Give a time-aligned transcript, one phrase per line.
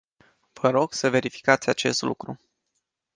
[0.53, 2.39] Vă rog să verificați acest lucru.